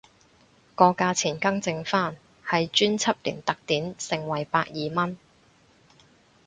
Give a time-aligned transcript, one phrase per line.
[0.73, 5.15] 個價錢更正返係專輯連特典盛惠百二蚊